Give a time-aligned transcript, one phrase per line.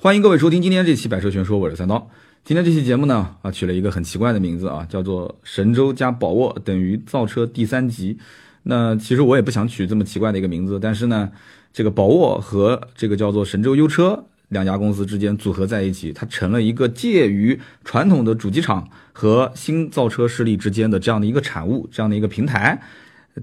[0.00, 2.08] 欢迎各位收听今天这期《百车全说》，我是三刀。
[2.44, 8.16] 今天这期节目呢，啊，取了一个很奇怪的名字啊，叫做“神州加宝沃等于造车第三级”。
[8.62, 11.32] 那其实我也不想取这么奇怪的一个名字，但是呢，
[11.72, 22.80] 这个宝沃和这个叫做神州优车两家公司之间组合在一起，它成了一个介于传统的主机厂和新造车势力之间的这样的一个产物，这样的一个平台。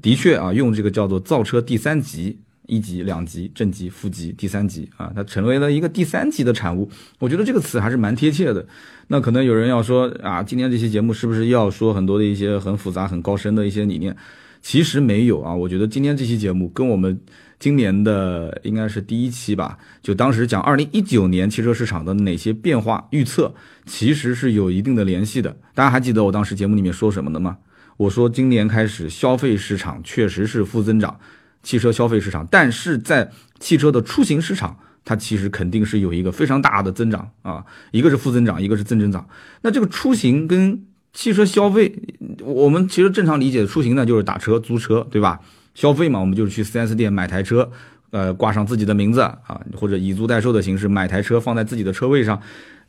[0.01, 2.39] 的确啊，用这个叫做造车第三级。
[2.67, 6.89] 一级、两级、正级、副级、第三级啊，它成为了一个第三级的产物。
[7.19, 8.65] 我觉得这个词还是蛮贴切的。
[9.07, 14.15] 那可能有人要说啊，今天这期节目是不是要说很多的一些很复杂、很高深的一些理念？
[14.61, 15.53] 其实没有啊。
[15.53, 17.19] 我觉得今天这期节目跟我们
[17.59, 23.53] 今年的应该是第一期吧，就当时讲二零一九年汽车市场的哪些变化预测，
[23.85, 25.55] 其实是有一定的联系的。
[25.73, 27.57] 大家还记得我当时节目里面说什么的吗？
[27.97, 31.17] 我说今年开始消费市场确实是负增长。
[31.65, 33.29] 汽车消费市场，但是在
[33.59, 39.27] 汽车的出行市场，它其实肯定是有一个非常大的增长啊，一个是负增长，一个是正增长。
[39.63, 41.93] 那这个出行跟汽车消费，
[42.41, 45.39] 我们其实正常理解的出行呢，就是打车、租车，对吧？
[45.73, 47.69] 消费嘛，我们就是去 4S 店买台车，
[48.11, 52.39] 呃，挂上自己的名字啊，或者以租代售的形式买台车放在自己的车位上。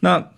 [0.01, 0.29] 那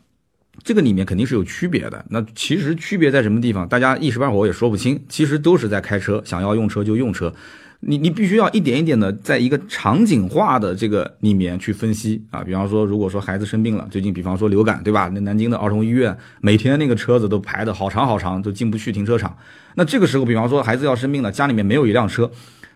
[0.62, 2.04] 这个里面肯定是有区别的。
[2.10, 3.68] 那其实区别在什么地方？
[3.68, 5.04] 大家一时半会儿我也说不清。
[5.08, 7.34] 其实都是在开车，想要用车就用车。
[7.80, 15.08] 你你必须要一点一点的在一个场景化的这个里面去分析啊，比方说，如果说孩子生病了，最近比方说流感，对吧？
[15.14, 19.36] 那南京的儿童医院每天那个车子都排的好长好长，都进不去停车场。
[19.76, 22.28] 那这个时候，比方说孩子要生病了，家里面没有一辆车，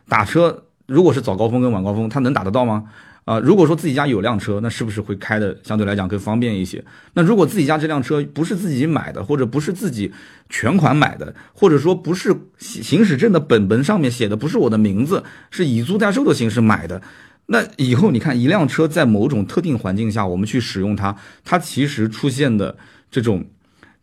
[0.09, 2.85] 打车，如果是早高峰跟晚高峰，他能打得到吗？
[3.25, 6.85] 啊，如果说自己家有辆车，那是不是会开的相对来讲更方便一些？
[7.15, 10.13] 那如果自己家这辆车不是自己买的，或者不是自己
[10.49, 17.01] 全款买的，或者说不是行驶证的本本上面写的不是我的名字，是以租代售的形式买的，
[17.47, 22.77] 那以后你看一辆车在某种特定环境下，我们去使用它，它其实出现的
[23.11, 23.45] 这种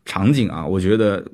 [0.06, 1.26] 场景啊，我觉得。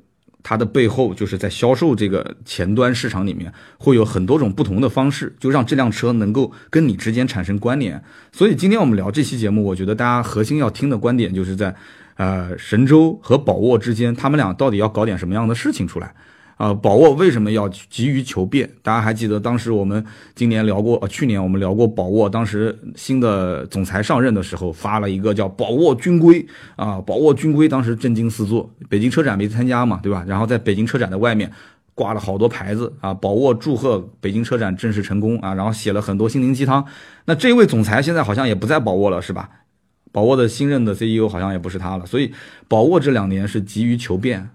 [0.48, 8.00] 它的背后就是在销售这个前端市场里面，会有很多种不同的方式，就让这辆车能够跟你之间产生关联。
[8.30, 11.74] 所以今天我们聊这期节目，我觉得大家核心要听的观点就是在，
[12.14, 16.14] 呃，神州和宝沃之间，他们俩到底要搞点什么样的事情出来。
[16.56, 18.70] 啊，宝沃为什么要急于求变？
[18.82, 20.02] 大家还记得当时我们
[20.34, 26.46] 今年聊过，呃，去年我们聊过宝沃，当时新的总裁上任的时候发了一个叫“宝沃军规”
[26.76, 30.24] 啊，“宝沃军规”当时震惊四座，北京车展没参加嘛，对吧？
[30.26, 31.52] 然后在北京车展的外面
[31.94, 36.82] 挂了好多牌子啊，“宝沃祝贺北京车展正式成功”啊，然后写了很多心灵鸡汤。
[37.26, 39.50] 那这位总裁现在好像也不在宝沃了，是吧？
[40.10, 42.32] 宝沃的新任的 CEO 好像也不是他了，所以
[42.66, 44.48] 宝沃这两年是急于求变。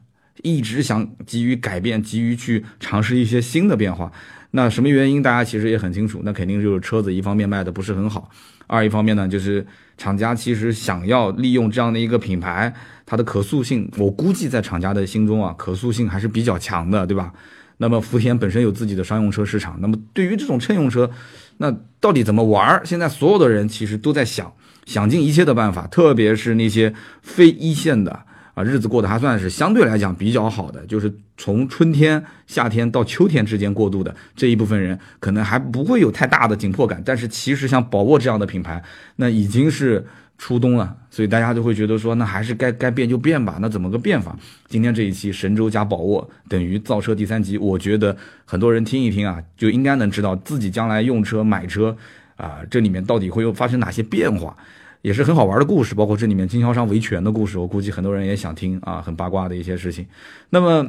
[0.44, 4.12] 一直想急于改变，急于去尝试一些新的变化。
[4.52, 5.24] 那什么原因？
[5.24, 6.22] 大家其实也很清楚。
[6.26, 8.30] 那肯定就是车子一方面卖的不是很好，
[8.68, 9.66] 二一方面呢，就是
[9.98, 12.74] 厂家其实想要利用这样的一个品牌，
[13.06, 17.32] 它的可塑性，我估计在厂家的心中啊，可塑性还是比较强的，对吧？
[17.78, 21.10] 那么福田本身有自己的商用车市场，那么对于这种乘用车，
[21.58, 22.82] 那到底怎么玩？
[22.86, 24.54] 现在所有的人其实都在想，
[24.86, 28.26] 想尽一切的办法，特别是那些非一线的。
[28.64, 37.02] 日子过得还算是相对来讲比较好的，就是从春天、夏天到秋天之间过渡的这一部分人，可能还不会有太大的紧迫感。
[37.06, 38.84] 但是其实像宝沃这样的品牌，
[39.16, 40.06] 那已经是
[40.38, 43.58] 初冬了，所以大家就会觉得说，那还是该该变就变吧。
[43.62, 44.36] 那怎么个变法？
[44.68, 51.96] 今天这一期神州加宝沃等于造车第三集，我觉得很多人听一听啊，就应该能知道自己将来用车买车
[52.38, 54.56] 啊，这里面到底会有发生哪些变化。
[55.02, 60.06] 也是很好玩的故事，包括这里面经销商维权的故事，我估计很多人也想听啊，很八卦的一些事情。
[60.50, 60.88] 那么，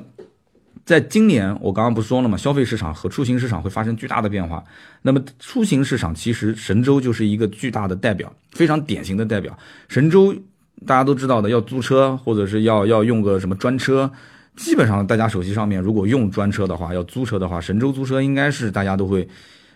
[0.85, 2.37] 在今年我刚刚不说了吗？
[2.37, 4.63] 消费市场和出行市场会发生巨大的变化。
[5.03, 9.57] 那么出行市场其实神州就是一个巨大的代表，非常典型的代表。
[9.89, 10.35] 神州
[10.85, 14.11] 大家都知道的，要租车或者是要要用个什么专车，
[14.57, 19.27] 基本上大家手机上面如果用专车的话，要租车的话，神州租车应该是大家都会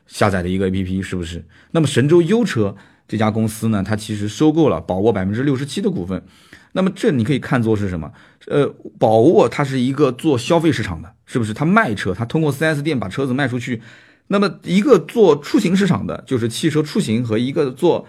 [0.07, 1.43] 下载的一个 APP，是不是？
[1.71, 2.77] 那么神州优车。
[3.09, 6.22] 这家公司呢，它其实收购了宝沃百分之六十七的股份，
[6.72, 8.13] 那么这你可以看作是什么？
[8.47, 8.66] 呃，
[8.98, 11.54] 宝沃它是一个做消费市场的，是不是？
[11.54, 13.81] 它卖车，它通过 4S 店把车子卖出去。
[14.28, 18.07] 那么一个做出行市场的，就是汽车出行和一个做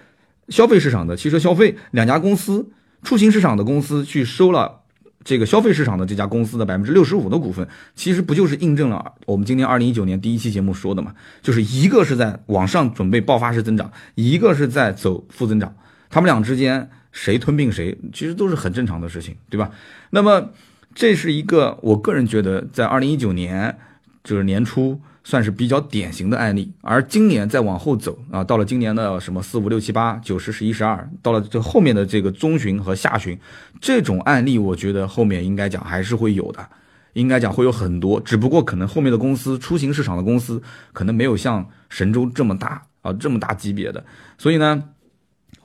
[0.50, 2.69] 消费市场的汽车消费两家公司，
[3.04, 4.81] 出行市场的公司去收了。
[5.27, 11.13] 这个消费市场的这家公司的百分之六十五的股份，其实不就是印证了我们今年二零一九年第一期节目说的嘛？
[11.41, 15.75] 就是一个是在往上准备爆发式增长，一个是在走负增长，
[16.09, 19.69] 他们俩之间谁吞并谁，其实都是很正常的事情，对吧？
[20.12, 20.51] 那么
[20.95, 23.77] 这是一个我个人觉得在二零一九年
[24.24, 26.71] 就是年初算是比较典型的案例。
[26.79, 33.38] 而今年再往后走啊，到了今年的什么四五六七八九十十一十二，到了这后面的这个中旬和下旬，
[33.81, 36.65] 这种案例我觉得后面应该讲还是会有的，
[37.12, 40.63] 应该讲会有很多，只不过可能后面的公司出行市场的公司
[40.94, 44.01] 可能没有像神州这么大啊这么大级别的，
[44.38, 44.81] 所以呢。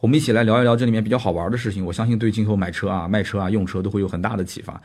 [0.00, 4.80] 我们一起来聊一聊这里面比较好玩的事情，我相信对今后买车啊、卖车啊、用车都会有很大的启发。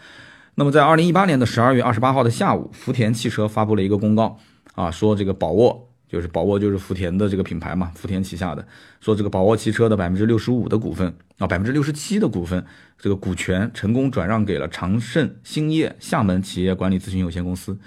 [0.54, 4.38] 那么在二零一八年的十二月二十八号的下午，福田汽车发布了一个公告
[4.78, 8.66] 啊，说这个宝沃就是宝沃就是福田的这个品牌嘛，福田旗下的，
[9.02, 12.64] 说这个宝沃汽车的百分之六十五的股份啊，百分之六十七的股份
[13.00, 17.78] 这个股权成功转让给了长盛兴业厦门企业管理咨询有限公司。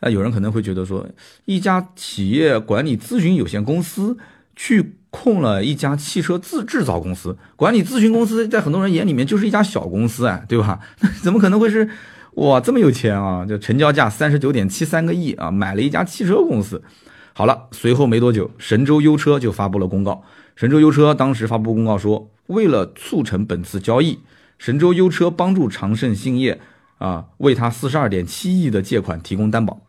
[0.00, 1.08] 那有人可能会觉得说，
[1.44, 4.18] 一家企业管理咨询有限公司
[4.56, 4.96] 去。
[5.14, 10.80] 控了一家汽车制制造公司，管理咨询公司，在很多人眼里面就是一家小公司啊，对吧？
[11.22, 11.88] 怎么可能会是
[12.36, 13.46] 哇这么有钱啊？
[13.46, 16.82] 就成交价三十九点七三个亿啊，买了一家汽车公司。
[17.32, 20.22] 好了，随后没多久，神州优车就发布了公告。
[20.56, 24.20] 神州优车当时发布公告说，为了促成本次交易，
[24.58, 26.60] 神州优车帮助长盛兴业
[26.98, 29.80] 啊，为他四十二点七亿的借款提供担保。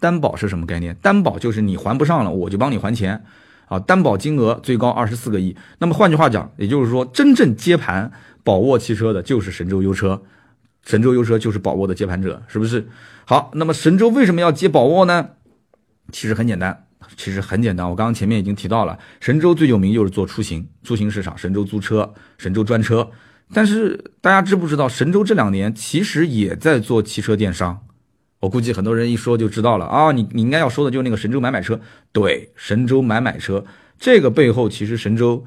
[0.00, 0.96] 担保是什么概念？
[0.96, 3.24] 担保就是你还不上了，我就帮你还钱。
[3.66, 5.56] 啊，担保金额最高二十四个亿。
[5.78, 8.12] 那么换句话讲，也就是说，真正接盘
[8.42, 10.20] 宝沃汽车的就是神州优车，
[10.84, 12.86] 神州优车就是宝沃的接盘者，是不是？
[13.24, 15.30] 好，那么神州为什么要接宝沃呢？
[16.10, 16.86] 其实很简单，
[17.16, 17.88] 其实很简单。
[17.88, 23.08] 我刚刚前面已经提到了，神州最有名就是做出行，出行市场，神州租车、神州专车。
[23.54, 27.78] 但是大家知不知道，神州这两年其实也在做汽车电商。
[28.40, 30.10] 我估计很多人一说就知道了啊！
[30.10, 31.80] 你你应该要说的就是那个神州买买车，
[32.10, 33.64] 对，神州买买车
[34.00, 35.44] 这个背后其实神州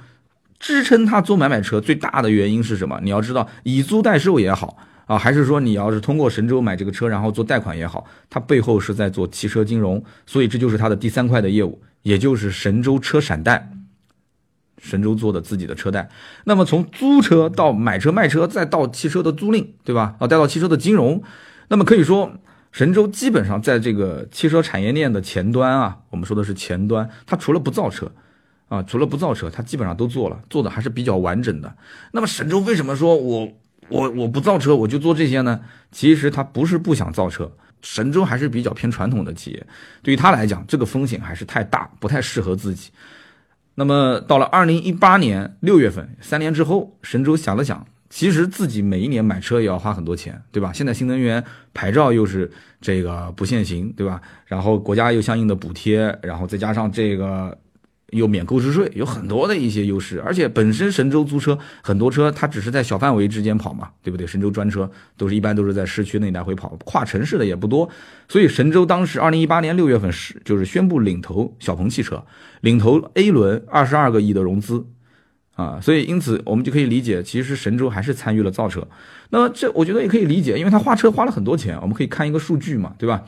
[0.59, 2.97] 支撑他做买买车最大的原因是什么？
[3.03, 13.71] 你要知道，以租代售也好啊，还是说你要是通过神州买这个车然后做贷款也好，它背后是在做汽车金融，所以这就是它的第三块的业务，也就是神州车闪贷，
[14.77, 16.09] 神州做的自己的车贷。
[16.43, 20.15] 那么从租车到买车卖车，再到汽车的租赁，对吧？
[20.19, 21.23] 啊，再到汽车的金融，
[21.69, 22.31] 那么可以说。
[22.71, 28.11] 神州基本上在这个汽车产业链的前端啊，我们说的是前端，它除了不造车，
[28.67, 31.73] 啊，除了不造车，它基本上都做了，做的还是比较完整的。
[32.11, 33.47] 那么神州为什么说我
[33.89, 35.61] 我我不造车，我就做这些呢？
[35.91, 37.51] 其实他不是不想造车，
[37.81, 39.67] 神州还是比较偏传统的企业，
[40.01, 42.91] 对于他来讲，这个风险还是太大，不太适合自己。
[43.75, 47.85] 那么到了二零一八年六月份，三年之后，神州想了想。
[48.07, 50.71] 其实自己每一年买车也要花很多钱，对吧？
[50.71, 51.43] 现在新能源
[51.73, 52.49] 牌照又是
[52.79, 54.21] 这个不限行，对吧？
[54.45, 57.57] 然后国家又相应的补贴，然后再加上这个
[58.11, 60.21] 又免购置税，有很多的一些优势。
[60.21, 64.25] 而且本身神州租车很多车它只是在小范围之间跑嘛，对不对？
[64.27, 67.89] 神州专车都是一般都是在市区内来回跑，跨城市的也不多。
[68.27, 72.23] 所以神州当时二零一八年六月份是就是宣布领投小鹏汽车，
[72.61, 74.85] 领投 A 轮二十二个亿的融资。
[75.55, 78.85] 啊，所以因此我们就可以理解，其实神州还是参与了造车。
[79.29, 81.79] 那么这我觉得也可以理解，因为他花车花了很多钱。
[81.81, 83.23] 我们可以看一个数据嘛，对吧？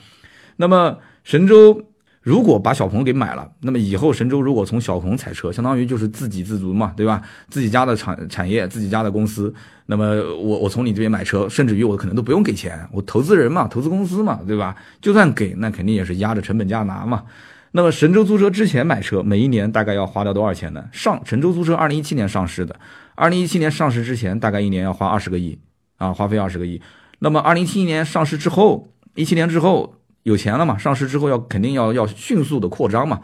[0.58, 1.86] 那么神州
[2.28, 7.22] 如果把小鹏给买了，那么以后神州如果从小鹏采车，相当于就是自给自足嘛，对吧？
[7.48, 9.54] 自己家的产产业，自己家的公司。
[9.86, 14.76] 那么我我从你这边买车，甚至于我可能都不用给钱，我投资人嘛，投资公司嘛，对吧？
[15.00, 17.24] 就算给，那肯定也是压着成本价拿嘛。
[17.72, 20.84] 那么神州租车之前买车，每一年大概要花掉多少钱呢？
[20.92, 22.76] 上神州租车二零一七年上市的，
[23.16, 25.58] 二零一七年上市之前，大概一年要花二十个亿
[25.96, 26.82] 啊，花费二十个亿。
[27.20, 29.96] 那么二零一七年上市之后，一七年之后
[30.28, 30.78] 有钱了嘛？
[30.78, 33.22] 上市之后要肯定要要迅速的扩张嘛。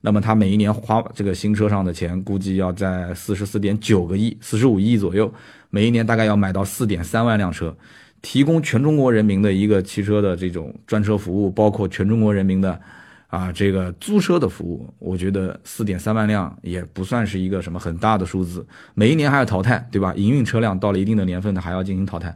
[0.00, 5.30] 那么他每一年花这个新车上的钱，估计要在四十四点九个亿，四十五亿左右。
[5.68, 7.76] 每一年大概要买到四点三万辆车，
[8.22, 12.80] 提供全中国人民的一个汽车的这种专车服务，包括全中国人民的。
[13.28, 18.64] 啊，这个租车的服务，我觉得四点三万辆也不算是一个什么很大的数字。
[18.94, 20.14] 每一年还要淘汰，对吧？
[20.16, 22.34] 营运车辆到了一定的年份，它还要进行淘汰。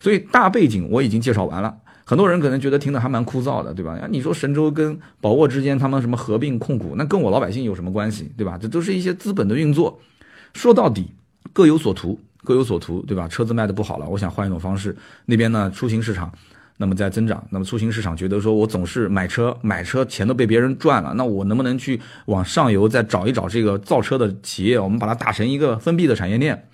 [0.00, 1.72] 所以大背景我已经介绍完了。
[2.04, 3.98] 很多人可能觉得听的还蛮枯燥的，对吧？
[4.10, 8.58] 你说神州跟宝沃之间他们什么合并控股，那跟我老百姓有什么关系，对吧？
[8.60, 10.00] 这都是一些资本的运作。
[10.54, 11.10] 说到底，
[11.52, 13.26] 各有所图，各有所图，对吧？
[13.28, 14.96] 车子卖的不好了，我想换一种方式。
[15.26, 16.32] 那边呢，出行市场。
[16.78, 26.68] 那么在增长，那么出行市场觉得说，我总是买车买车钱都被别人赚了，那我能不能去往上游再找一找这个造车的企业，我们把它打成一个封闭的产业链？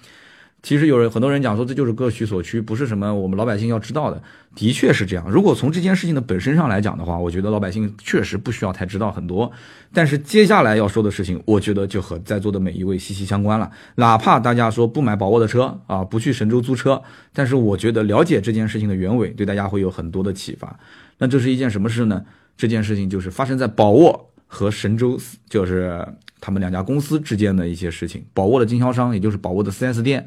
[0.63, 4.21] 其实有人很多人讲说，这就是各取所需，不是什么我们老百姓要知道的。
[4.57, 5.31] 的确是这样。
[5.31, 9.51] 如果从这件事情的本身上来讲的话，我觉得老百姓确实不需要太知道很多。
[9.93, 13.71] 但是接下来要说的事情，我觉得就和在座的每一位息息相关了。
[13.95, 17.01] 哪怕大家说不买宝沃的车啊，不去神州租车，
[17.33, 20.77] 但是我觉得了解这件事情的原委，对大家会有很多的启发。
[21.19, 22.25] 那这是一件什么事呢？
[22.57, 25.17] 这件事情就是发生在宝沃和神州，
[25.49, 26.05] 就是
[26.41, 28.25] 他们两家公司之间的一些事情。
[28.35, 30.27] 宝沃的经销商，也就是宝沃的 4S 店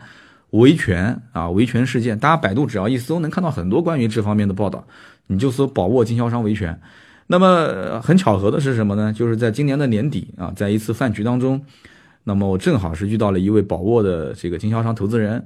[0.51, 4.88] 维权啊，维权事件，大家百度只要一搜，能看到很多关于这方面的报道。
[5.28, 6.80] 你就搜宝沃经销商维权。
[7.28, 9.12] 那么很巧合的是什么呢？
[9.12, 11.62] 就是在今年的年底啊，在一次饭局当中，
[12.24, 15.46] 那么我正好是遇到了一位宝沃的这个经销商投资人，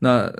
[0.00, 0.30] 那。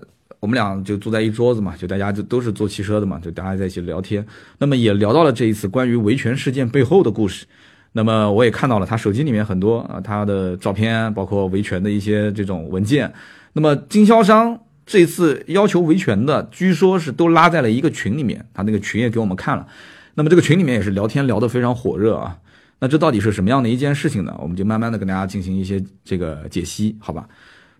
[0.40, 4.24] 我们俩就坐在一桌子嘛，就大家就都是做汽车的嘛，就大家在一起聊天。
[4.58, 7.44] 那么也聊到了这一次关于维权事件背后的故事。
[7.92, 13.12] 那么我也看到了他手机里面很多啊他的照片，包括维权的一些这种文件。
[13.54, 19.66] 那么经销商这次要求维权的，据说是都拉在了一个群里面，他那个群也给我们看了。
[20.14, 22.38] 那么这个群里面也是聊天聊得非常火热啊。
[22.80, 24.36] 那这到底是什么样的一件事情呢？
[24.40, 27.28] 我们就慢慢的跟大家进行一些这个解析，好吧？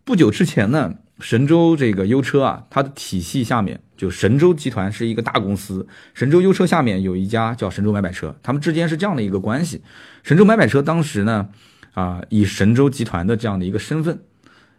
[0.05, 0.95] 不久之前呢。
[1.21, 9.83] 神州这个优车啊，它的体系下面就神州集团是一个大公司，神州优车下面有一家叫神州买买车，他们之间是这样的一个关系。
[10.23, 11.49] 神州买买车当时呢，
[11.95, 14.21] 啊，以神州集团的这样的一个身份，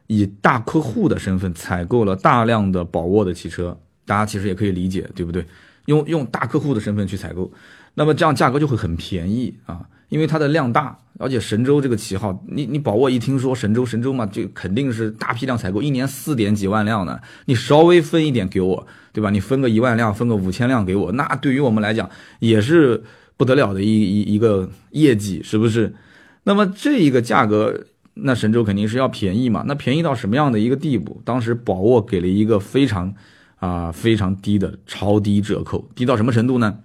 [0.07, 5.45] 以大客户的身份采购了大量的宝沃的汽车，大家其实也可以理解，对不对？
[5.85, 7.51] 用用大客户的身份去采购，
[7.95, 9.81] 那么这样价格就会很便宜啊。
[10.09, 17.19] 因为它的量大，而且神州这个旗号，你你宝沃一听说神州神州嘛，就肯定是大批量采购，一年四点几万辆呢。
[17.45, 19.29] 你稍微分一点给我，对吧？
[19.29, 23.03] 你分个一万辆，分个五千辆给我，那对于我们来讲也是
[23.37, 25.93] 不得了的一一一个业绩，是不是？
[26.43, 27.85] 那么这一个价格，
[28.15, 29.63] 那神州肯定是要便宜嘛？
[29.67, 31.21] 那便宜到什么样的一个地步？
[31.23, 33.13] 当时宝沃给了一个非常
[33.57, 36.79] 啊非常低的超低折扣，低到什么程度呢？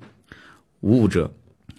[0.81, 1.33] 五五折。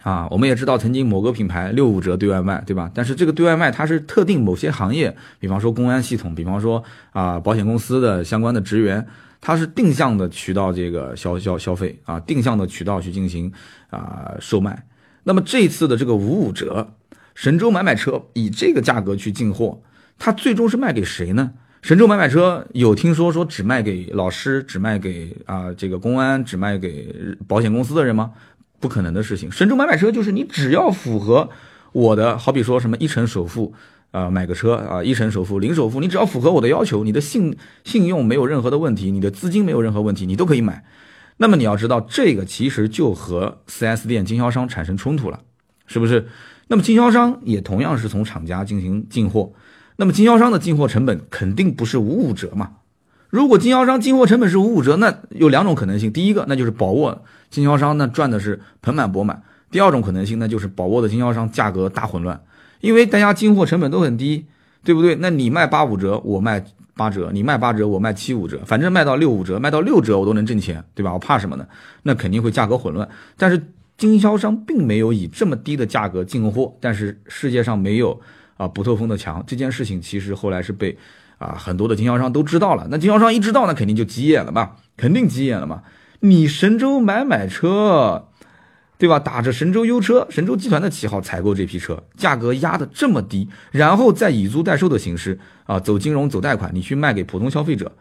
[0.06, 2.92] 啊，我们也知道曾经某个品牌六五折对外卖，对吧？
[2.94, 9.08] 但是这个对外卖它是特定某些行业，比方说公安系统，比方说啊保险公司的相关的职员，
[9.42, 13.52] 它是定向的渠道这个消消消费啊，定向的渠道去进行
[13.90, 14.86] 啊售卖。
[15.24, 16.94] 那么这次的这个五五折，
[17.34, 19.82] 神州买买车以这个价格去进货，
[20.20, 21.54] 它最终是卖给谁呢？
[21.82, 28.32] 神州买买车有听说说只卖给老师，只卖给啊这个公安，只卖给保险公司的人吗？
[28.86, 29.52] 不可能的事情。
[29.52, 31.50] 神州买买车就是你只要符合
[31.92, 33.74] 我的，好比说什么一成首付，
[34.12, 40.86] 啊买个车啊一成首付零首付，你只要符合我的要求，你的信信用没有任何的问题，你的资金没有任何问题，你都可以买。
[41.38, 45.40] 那么你要知道，这个其实就和 4S 店经销商产生冲突了，
[45.88, 46.28] 是不是？
[46.68, 49.52] 那么经销商也同样是从厂家进行进货，
[49.96, 52.74] 那么经销商的进货成本肯定不是五五折嘛？
[53.36, 57.22] 如果经销商进货成本是五五折，那有两种可能性，第一个那就是宝沃。
[57.50, 59.44] 经销商那赚的是盆满钵满。
[59.70, 62.42] 第二种可能性那，就是宝沃的经销商价格大混乱，
[62.80, 64.46] 因为大家进货成本都很低，
[64.86, 65.18] 对不对？
[65.20, 66.64] 那你卖八五折，我卖
[66.96, 71.12] 八折；你卖八折，我卖七五折，反正卖到六五折，卖到六折我都能挣钱，对吧？
[71.12, 71.68] 我怕什么呢？
[72.04, 73.06] 那肯定会价格混乱。
[73.36, 73.62] 但是
[73.98, 78.18] 经销商并没有以这么低的价格进货，但是世界上没有
[78.56, 79.44] 啊不透风的墙。
[79.46, 80.98] 这件事情其实后来是被
[81.38, 82.88] 啊很多的经销商都知道了。
[82.90, 85.84] 那经销商一知道，那肯定就急眼了嘛，肯定急眼了嘛。
[86.22, 88.30] 你神州买买车，
[88.98, 89.20] 对吧？
[89.20, 97.92] 打着神州优车、神州集团的旗号采购这批车，价格压得这么低，然后再以租代售的形式啊，走金融、走贷款，你去卖给普通消费者，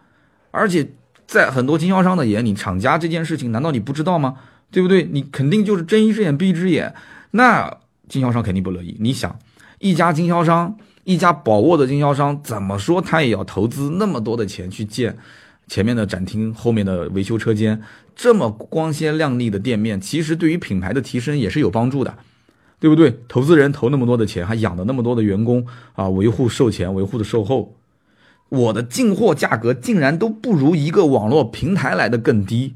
[0.51, 0.93] 而且
[1.27, 4.37] 在很多经销商的眼里，厂家这件事情难道你不知道吗？
[4.71, 5.05] 对不对？
[5.05, 6.95] 你肯定就是睁一只眼闭一只眼，
[7.33, 8.97] 那经销商肯定不乐意。
[9.01, 9.39] 你想，
[9.79, 15.17] 一家经销商，一家宝沃的经销商，怎么说他也要投资那么多的钱去建。
[15.67, 17.81] 前面的展厅，后面的维修车间，
[18.15, 22.19] 这么光鲜亮丽的店面，其实对于品牌的提升也是有帮助的，
[22.79, 23.19] 对不对？
[23.29, 27.77] 投资人投那么多的钱，还养了那么多的员工啊，维护售前、维护的售后，
[28.51, 32.75] 我的进货价格竟然都不如一个网络平台来的更低，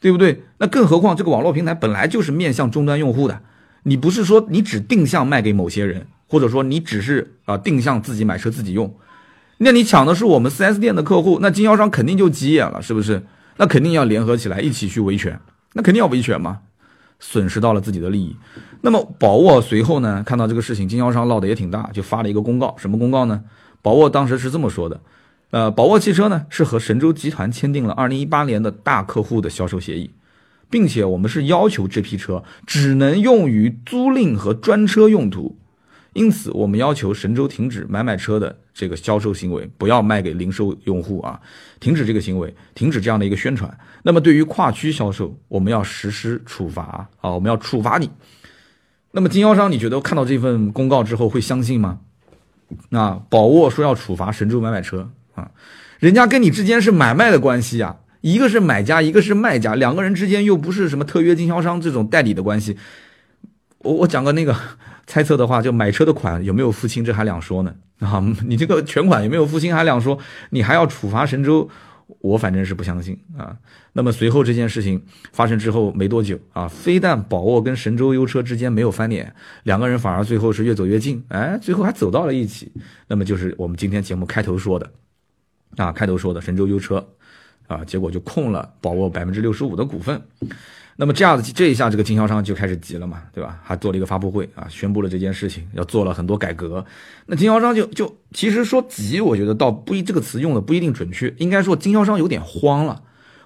[0.00, 0.42] 对不对？
[0.58, 3.42] 那更何况这个网络平台本来就是面向终端用户的，
[3.84, 8.94] 你不是说你只定向卖给某些人，或者说你只是啊定向自己买车自己用。
[9.58, 13.22] 那你抢的是我们 4S 店的客户，那经销商肯定就急眼了，是不是？
[13.56, 15.40] 那肯定要联合起来一起去维权，
[15.72, 16.58] 那肯定要维权嘛，
[17.18, 18.36] 损失到了自己的利益。
[18.82, 23.42] 那么宝沃随后呢，看到这个事情，经销商闹得也挺大，就发了一个公告，什么公告呢？
[23.80, 25.00] 宝沃当时是这么说的，
[25.52, 30.10] 呃，宝沃汽车呢是和神州集团签订了2018年的大客户的销售协议，
[30.68, 35.56] 并且我们是要求这批车只能用于租赁和专车用途。
[36.16, 41.38] 因此，我们要求神州停止买买车的这个销售行为，不要卖给零售用户啊！
[41.78, 43.78] 停止这个行为，停止这样的一个宣传。
[44.02, 47.30] 那么，对于跨区销售，我们要实施处罚啊！
[47.32, 48.10] 我们要处罚你。
[49.12, 52.00] 那么，经销商，你觉得看到这份公告之后会相信吗？
[52.90, 55.50] 啊，宝沃说要处罚神州买买车啊，
[55.98, 62.78] 人家跟你之间是买卖的关系啊，一个是买家，一个是卖家，两个人之间又不是什么特约经销商这种代理的关系。
[63.80, 64.56] 我我讲个那个
[65.06, 68.20] 猜测的话，就买车的款有没有付清，这还两说呢啊！
[68.46, 70.18] 你这个全款有没有付清还两说，
[70.50, 71.70] 你还要处罚神州，
[72.20, 73.56] 我反正是不相信啊。
[73.92, 75.00] 那么随后这件事情
[75.32, 79.32] 发生之后没多久啊，非但宝沃跟神州优车之间没有翻脸，
[79.62, 82.72] 两个人反而最后是越走越近，哎，最后还走到了一起。
[83.06, 84.90] 那么就是我们今天节目开头说的
[85.76, 87.06] 啊，开头说的神州优车
[87.68, 90.20] 啊，结果就控了宝沃百分之六十五的股份。
[90.98, 93.60] 那么这样子，这一下这个经销商就开始急了嘛，对吧？
[93.62, 96.84] 还做了一个发布会啊，宣布了这件事情，要做了很多改革。
[97.26, 103.02] 那经销商就就其实说急，我觉得倒不一这个词用的不一定准确，应该说经销商有点慌了。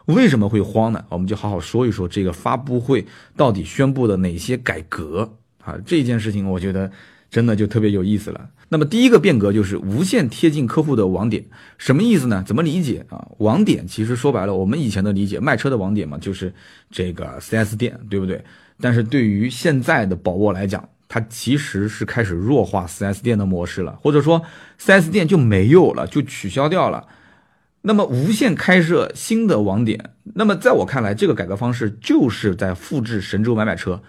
[0.07, 1.05] 为什么会慌呢？
[1.09, 3.05] 我们就好好说一说这个发布会
[3.37, 5.77] 到底宣布的哪些改革啊？
[5.85, 6.91] 这件事情我觉得
[7.31, 8.51] 真的就特别有意思了。
[8.69, 11.45] 那么第一个变革就是无限贴近客户的网点，
[11.79, 12.43] 什么意思呢？
[12.47, 13.27] 怎么理解啊？
[13.39, 16.53] 网点其实说白了，我们以前的理解，卖车的网点嘛，就是
[16.91, 18.45] 这个 4S 店，对不对？
[18.81, 24.43] 但是对于现在的宝沃来讲，它其实是开始弱化 4S 店的模式了，或者说
[24.81, 27.07] 4S 店就没有了，就取消掉了。
[27.83, 34.01] 那么无限开设新的网点，那么在我看来，这个改革方式就是在复制神州买买车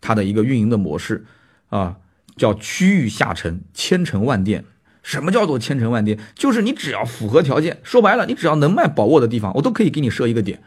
[0.00, 1.24] 它的一个运营的模式
[1.70, 1.96] 啊。
[2.40, 4.64] 叫区域下沉，千城万店。
[5.02, 6.18] 什么叫做千城万店？
[6.34, 10.62] 就是你只要符合条件，说白了，你只要能卖宝沃的地方，我都可以给你设一个点，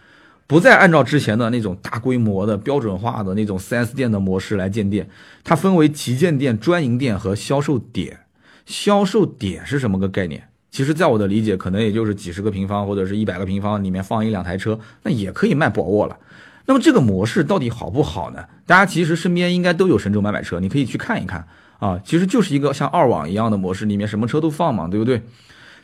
[0.45, 5.09] 不再按照之前的那种大规模的标准化的那种 4S 店的模式来建店。
[5.43, 8.19] 它分为旗舰店、专营店和销售点。
[8.65, 10.47] 销售点是什么个概念？
[10.71, 16.17] 其实，在我的理解，可能也就是几十个平方或者是一百个平方里面放一两台车，那也可以卖宝沃了。
[16.65, 18.45] 那么这个模式到底好不好呢？
[18.65, 21.47] 大家其实身边应该都有神州买买车，你可以去看一看。
[21.79, 25.21] 啊，其实就是一个像二网一样的模式，里面什么车都放嘛，对不对？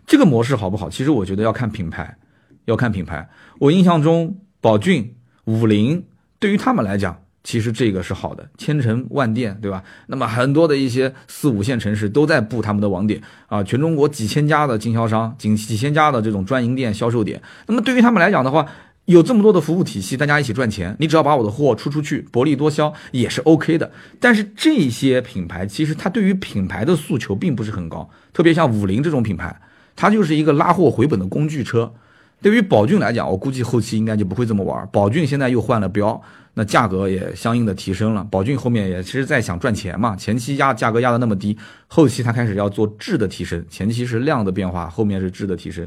[0.08, 0.90] 这个模式好不好？
[0.90, 2.18] 其实我觉得要看品牌，
[2.66, 3.30] 要看品牌。
[3.60, 5.16] 我印象中，宝骏、
[5.46, 6.04] 五菱
[6.40, 9.84] 对于他们来讲，其实这个是好的，千城万店，对吧？
[10.08, 17.42] 那么很多的一些四五线城市都在布他们的网点啊，全中国几千家的经销商，几几千家的这种专营店、销售点。
[17.68, 18.66] 那么对于他们来讲的话，
[19.14, 23.92] 有这么多的服务体系，大家一起赚钱，你只要把我的货出出去，薄利多销也是 OK 的。
[24.20, 29.60] 但是这些品牌其实它对于品牌的诉求并不是很高，特别像五菱这种品牌，
[29.96, 31.92] 它就是一个拉货回本的工具车。
[32.40, 34.88] 对于宝骏来讲，我估计后期应该就不会这么玩。
[34.92, 36.22] 宝骏现在又换了标，
[36.54, 38.24] 那价格也相应的提升了。
[38.30, 41.58] 宝骏后面也其实在想赚钱嘛，前期压价格压的那么低，
[41.88, 45.86] 后期它开始要做质的提升，前期是量的变化，后面是质的提升。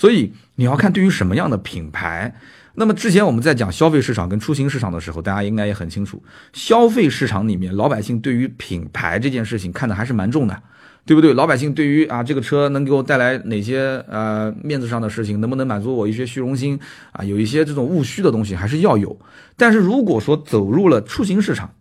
[0.00, 2.34] 所以你要看对于什么样的品牌。
[2.76, 6.22] 那么之前我们在讲消费市场跟出行市场的时候，大家应该也很清楚，
[6.54, 10.62] 消费市场里面老百姓对于品牌这件事情看的还是蛮重的，
[11.04, 11.34] 对不对？
[11.34, 16.80] 老百姓对于啊这个车能给我带来哪些呃面子上的事情，能不能满足我一些虚荣心
[17.12, 19.20] 啊，有一些这种务虚的东西还是要有。
[19.58, 21.74] 但是如果说走入了出行市场，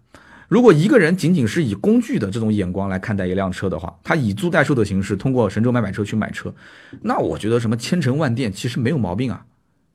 [0.50, 6.52] 如果一个人仅仅是以工具的这种眼光来看待一辆车的话，他以租代售的形式通过神州买买车去买车，
[7.04, 9.46] 那我觉得什么千城万店其实没有毛病啊。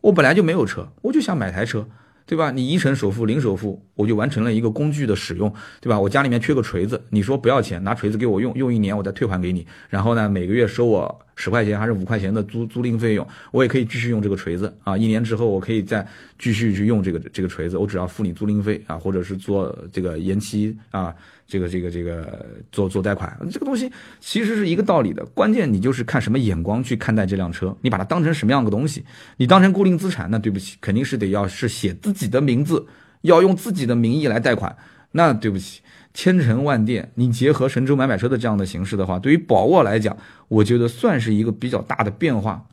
[0.01, 1.88] 我本来就没有车，我就想买台车，
[2.25, 2.53] 对吧？
[2.53, 5.99] 你一成首付零首付，我就完成了一个工具的使用，对吧？
[5.99, 16.07] 我家里面缺个锤子，你说不要钱，拿锤子给我用，用一年我再退还给你，然后呢，每个月收我十块钱还是五块钱的租租赁费用，我也可以继续用这个锤子啊，一年之后我可以再
[16.38, 21.14] 继续去用这个这个锤子，我只要付你租赁费啊，或者是做这个延期啊。
[21.47, 25.23] 这个这个这个做做贷款，这个东西其实是一个道理的。
[25.35, 29.05] 关键你就是看什么眼光去看待这辆车，你把它当成什么样的东西？
[29.37, 32.87] 你当成固定资产，那对不起，肯定是得要是写自己的名字，
[33.20, 34.75] 要用自己的名义来贷款。
[35.12, 35.83] 那对不起，
[36.14, 40.16] 千城万店，你结合神州买买车的这样的形式的话，对于宝沃来讲，
[40.48, 42.64] 我觉得算是一个比较大的变化。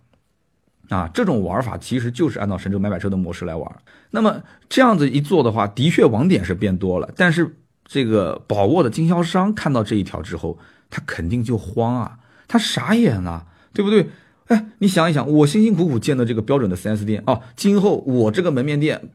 [0.87, 3.75] 啊，这种玩法其实就是按照神州买买车的模式来玩。
[4.11, 7.57] 那么这样子一做的话，的确网点是变多了，但是。
[7.83, 10.57] 这个宝沃的经销商看到这一条之后，
[10.89, 14.07] 他肯定就慌啊，他傻眼了，对不对？
[14.47, 19.09] 哎，你想一想，我辛辛苦苦建的这个标准的 4S 店啊，今后我这个门面店，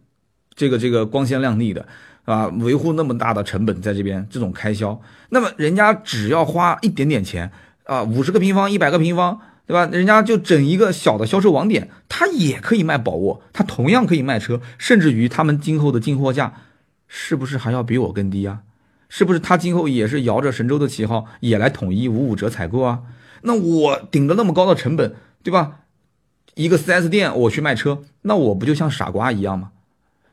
[0.54, 1.88] 这个这个光鲜亮丽的
[2.26, 7.50] 啊，维护那么大的成本在这边，这种开销，那么人家只要花一点点钱
[7.84, 9.86] 啊，五十个平方，一百个平方，对吧？
[9.90, 16.52] 人家就整一个小的销售网点，他也可以卖宝沃，他同样可以卖车，甚至于他们今后的进货价，
[17.08, 18.60] 是不是还要比我更低啊？
[19.08, 23.02] 是不是他今后也是摇着神州的旗号，也来统一五五折采购啊？
[23.42, 25.76] 那我顶着那么高的成本，对吧？
[26.56, 29.70] 一个 4S 店我去卖车，那我不就像傻瓜一样吗？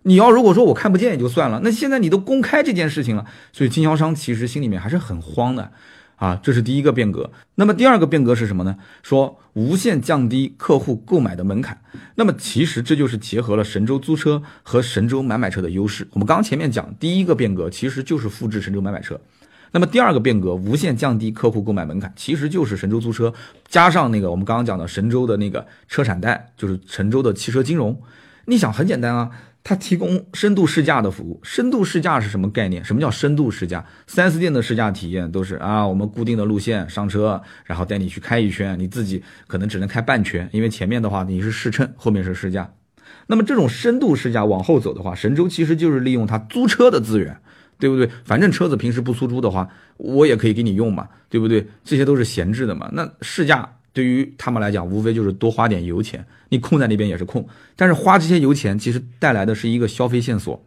[0.04, 5.72] 你要如果说我看不见也就算了，那现在你都公开这件事情了，所以经销商其实心里面还是很慌的
[6.18, 7.32] 啊，这是第一个变革。
[7.56, 8.78] 那么第二个变革是什么呢？
[9.02, 11.80] 说无限降低客户购买的门槛。
[12.16, 16.08] 那么其实这就是结合了神州租车和神州买买车的优势。
[16.12, 19.20] 我们刚刚前面讲第一个变革，其实就是复制神州买买车。
[19.72, 23.34] 那么第二个变革，无限降低客户购买门槛，其实就是神州租车
[23.68, 28.00] 加上那个我们刚刚讲的神州的那个车产贷，就是神州的汽车金融。
[28.46, 29.32] 你想很简单啊。
[29.64, 31.40] 它提供深度试驾的服务。
[31.42, 32.84] 深度试驾是什么概念？
[32.84, 42.74] 什么叫深度试驾？4S 店的试驾体验都是啊，我们固定的路线上车，然后带你去开一圈，你自己可能只能开半圈，因为前面的话你是试乘，后面是试驾。
[43.28, 47.38] 那么这种深度试驾往后走的话，神州其实就是利用它租车的资源，
[47.80, 48.10] 对不对？
[48.26, 51.66] 反正车子平时不出租的话，我也可以给你用嘛，对不对？
[51.86, 52.90] 这些都是闲置的嘛。
[52.92, 53.78] 那试驾。
[53.94, 57.48] 对于他们来讲，无非就是多花点油钱，你空在那边也是空。
[57.76, 60.62] 但是花这些油钱，其实带来的是一个消费线索。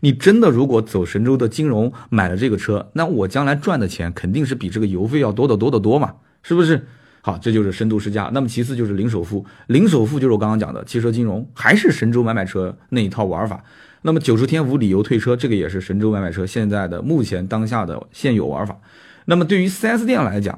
[0.00, 6.86] 你真的如果走神州的金融买了这个车，那我将来赚的钱肯定是比这个油费要多得多得多嘛，是不是？
[7.22, 8.30] 好，这就是深度试驾。
[8.32, 13.64] 那么其次就是零首付，零首付就是我刚刚讲的汽车金融，还是神州买买车那一套玩法。
[14.02, 18.78] 那么九十天无理由退车，这个也是神州买买车现在的目前当下的现有玩法。
[19.24, 20.56] 那么对于 4S 店来讲，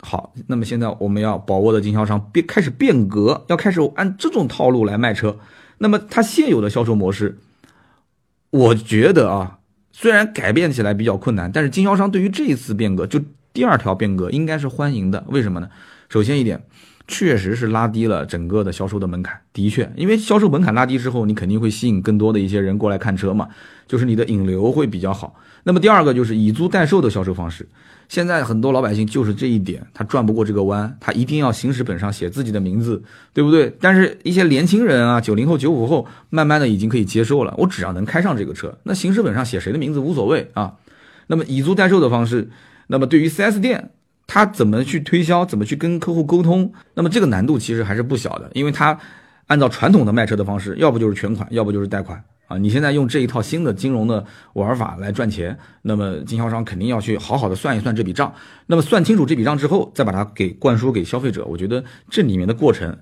[0.00, 5.38] 好，那么现在我们要宝沃的经销商变开始变革，要开始按这种套路来卖车。
[5.78, 7.38] 那么它现有的销售模式，
[8.50, 9.58] 我觉得啊，
[9.92, 13.20] 虽然改变起来比较困难，但是经销商对于这一次变革，就
[13.52, 15.24] 第二条变革，应该是欢迎的。
[15.28, 15.68] 为什么呢？
[16.08, 16.64] 首先一点，
[17.08, 19.40] 确实是拉低了整个的销售的门槛。
[19.52, 23.48] 的确，因为销售门槛拉低之后，你肯定会吸引更多的一些人过来看车嘛，
[23.88, 25.34] 就是你的引流会比较好。
[25.64, 27.68] 那么第二个就是以租代售的销售方式。
[28.08, 33.02] 现在很多老百姓就是这一点，他转不过这个弯，他一定要行驶本上写自己的名字，
[33.34, 33.70] 对不对？
[33.80, 37.54] 但是，一些年轻人啊，九零后、九五后，慢慢的已经可以接受了。
[37.58, 40.74] 我只要能开上这个车，那行驶本上写谁的名字无所谓啊。
[41.26, 42.48] 那么以租代售的方式，
[42.86, 43.90] 那么对于 4S 店，
[44.26, 46.72] 他怎么去推销，怎么去跟客户沟通？
[46.94, 48.98] 那么这个难度其实还是不小的，因为他
[49.48, 52.24] 按照传统的卖车的方式，要不就是全款，要不就是贷款。
[52.48, 58.34] 啊，你现在用这一套新的金融的玩法来赚钱，那么经销商肯定要去好好的算一算这笔账。
[58.66, 62.98] 那么算清楚这笔账之后，再把它给灌输给消费者，我觉得这里面的过程，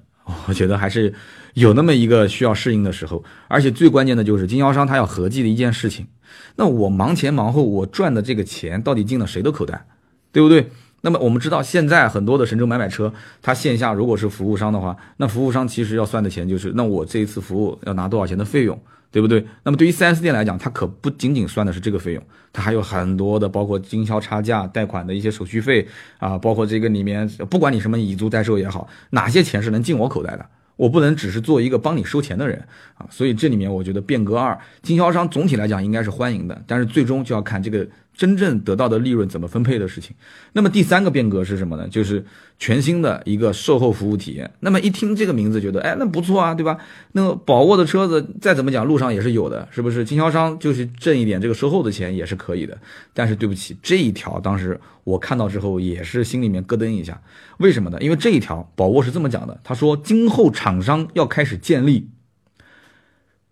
[0.48, 1.14] 我觉得还是
[1.54, 3.24] 有那么一个需要适应的时候。
[3.46, 6.08] 而且最关键的就是经销商他要合计的一件事情，
[6.56, 9.86] 那我忙前忙后，我赚的这个钱到底进了谁的口袋，
[10.32, 10.70] 对不对？
[11.06, 18.76] 那么我们知道，现在很多的神州买买车，它线下如果是服务商的话，那服务商其实要算的钱就是，那我这一次服务要拿多少钱的费用。
[19.12, 19.42] 对不对？
[19.62, 25.86] 那么对于 4S 店来讲，它可不仅仅算的是这个费用，它还有很多的，包括经销差价、贷款的一些手续费
[26.18, 32.62] 啊，包括这个里面，不管你什么以租代售也好，哪些钱是能进我口袋的，我不能只是做一个帮你收钱的人
[32.98, 33.06] 啊。
[33.08, 37.86] 所以这里面我觉得变革二，经销商总体来讲应该是欢迎的，但是最终就要看这个。
[38.16, 40.16] 真正得到的利润怎么分配的事情。
[40.52, 41.86] 那么第三个变革是什么呢？
[41.88, 42.24] 就是
[42.58, 44.50] 全新的一个售后服务体验。
[44.60, 46.78] 那么一听这个名字，觉得哎，那不错啊，对吧？
[47.12, 50.02] 那个宝沃的车子再怎么讲，路上也是有的，是不是？
[50.02, 52.76] 经销商就是挣一点这个售后的钱也是可以的。
[53.12, 57.20] 但是对不起，这一条当时我看到之后也是心里面咯噔一下。
[57.58, 57.98] 为什么呢？
[58.00, 62.08] 因为这一条宝沃是这么讲的，他说今后厂商要开始建立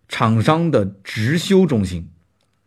[0.09, 2.09] 厂商的直修中心。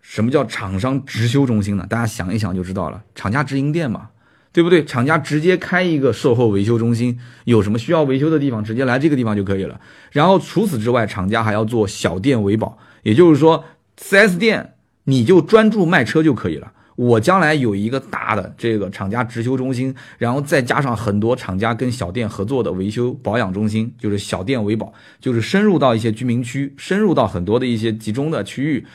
[0.09, 1.87] 什么叫厂商直修中心呢？
[1.87, 4.09] 大家想一想就知道了，厂家直营店嘛，
[4.55, 4.83] 对不对？
[4.83, 9.79] 厂家直接开一个售后维修中心，有什么需要维修的地方，直接来这个地方就可以了。
[10.11, 13.63] 然后除此之外，厂家还要做小店维保，也就是说
[14.01, 16.73] ，4S 店你就专注卖车就可以了。
[16.97, 28.87] 我将来有一个大的这个厂家直修中心，然后再加上很多厂家跟小店合作的维修保养中心，就是小店维保，就是深入到一些居民区，深入到很多的一些集中的区域。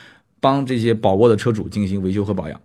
[0.44, 2.60] 帮这些宝沃的车主进行维修和保养，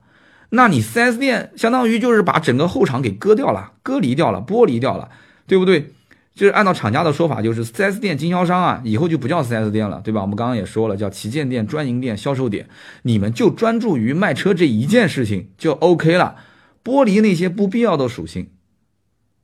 [0.50, 5.10] 那你 4S 店相当于就是把整个后厂给割掉了、割离掉了、剥离掉了，
[5.48, 5.94] 对不对？
[6.36, 10.20] 就是按照厂家的说法，就是 4S 店经销商啊，以后就不叫 4S 店了，对吧？
[10.20, 12.68] 我们刚刚也说了，叫旗舰店、专营店、销售点，
[13.04, 16.36] 你们就专注于卖车这一件事情就 OK 了，
[16.84, 18.50] 剥离那些不必要的属性。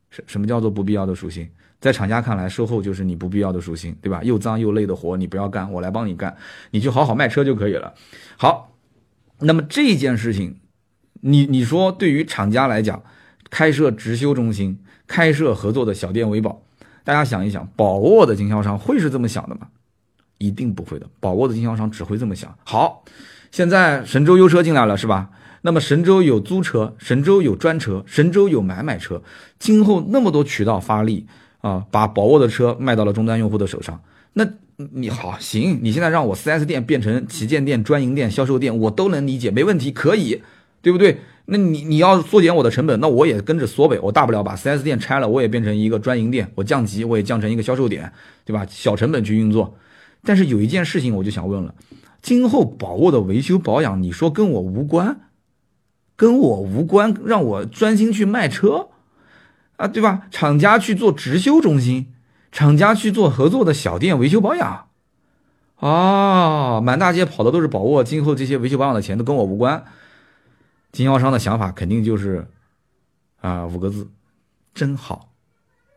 [0.10, 1.48] 什什么叫做不必要的属性？
[1.86, 4.20] 在厂家看来，售后就是你不必要的属性，对吧？
[4.24, 6.36] 又脏又累的活，你不要干，我来帮你干，
[6.72, 7.94] 你就好好卖车就可以了。
[8.38, 8.72] 好，
[9.42, 10.58] 那么这件事情，
[11.22, 13.04] 你你说对于厂家来讲，
[13.52, 16.60] 开设直修中心，开设合作的小店维保，
[17.04, 19.68] 大家想一想，宝沃的经销商会是这么想的吗？
[20.40, 22.58] 一定不会的，宝沃的经销商只会这么想。
[22.64, 23.04] 好，
[23.52, 25.30] 现在神州优车进来了，是吧？
[25.62, 29.22] 那么神州有租车，神州有专车，神州有买买车，
[29.60, 31.28] 今后那么多渠道发力。
[31.66, 34.00] 啊，把宝沃的车卖到了终端用户的手上，
[34.34, 34.48] 那
[34.92, 40.44] 你好行，你现在让我 4S 店变成旗舰店、专营店、销售店，我都能理解，没问题，可以，
[40.84, 41.22] 对不对？
[41.48, 44.00] 那你你要缩减我的成本，那我也跟着缩呗。
[44.04, 48.14] 我大不了把 4S 店拆了，我也变成一个专营店，我降级，我也降成一个销售点，
[48.46, 48.64] 对吧？
[48.70, 49.76] 小成本去运作。
[50.24, 51.74] 但是有一件事情我就想问了，
[52.22, 55.20] 今后宝沃的维修保养，你说跟我无关，
[56.16, 58.90] 跟我无关，让我专心去卖车
[59.78, 60.28] 啊，对吧？
[60.32, 62.14] 厂家去做直修中心，
[62.52, 64.88] 厂家去做合作的小店维修保养，
[65.78, 69.84] 啊，满大街跑的都是宝沃，今后这些维修保养的钱都跟我无关。
[70.92, 72.48] 经销商的想法肯定就是，
[73.42, 74.10] 啊，五个字，
[74.74, 75.34] 真好，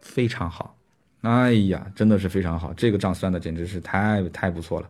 [0.01, 0.75] 非常好，
[1.21, 4.89] 哎呀，真的是非常好，这个账算的简直是太太不错了。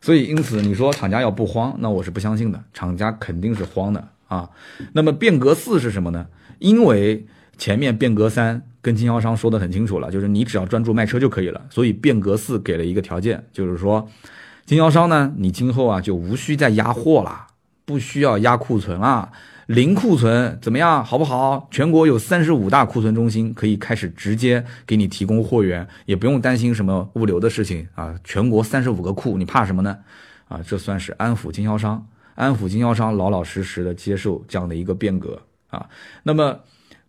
[0.00, 4.50] 所以，因此你说厂家要不慌，那我是不相信的，厂家肯定是慌的啊。
[4.94, 6.26] 那么变革四是什么呢？
[6.58, 7.26] 因为
[7.58, 11.60] 前面变革三跟经销商说的很清楚了，就是你只要专注卖车就可以了。
[11.70, 14.08] 所以变革四给了一个条件，就是说，
[14.66, 17.48] 经销商呢，你今后啊就无需再压货了。
[17.84, 19.32] 不需要压库存了，
[19.66, 21.04] 零库存怎么样？
[21.04, 21.68] 好不好？
[21.70, 28.14] 全国有三十五大库存中心，可以开始直接给你提供货源，也不用担心什么物流的事情啊。
[28.22, 29.98] 全国三十五个库，你怕什么呢？
[30.46, 35.88] 啊，这算是安抚经销商，安抚经销商老老实实的接受这样的一个变革啊。
[36.22, 36.60] 那么